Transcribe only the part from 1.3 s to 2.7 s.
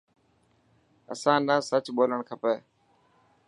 نا سچ ٻولڻ کپي.